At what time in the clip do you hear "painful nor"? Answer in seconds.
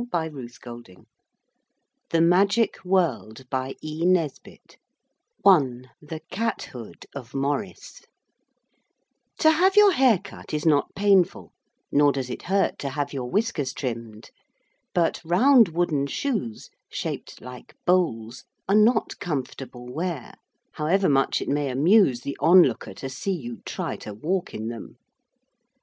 10.94-12.12